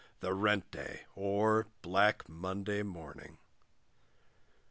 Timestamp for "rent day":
0.33-1.03